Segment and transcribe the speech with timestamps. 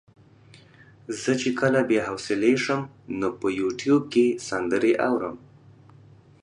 [1.21, 2.81] زه چې کله بې حوصلې شم
[3.19, 5.35] نو په يوټيوب کې سندرې اورم.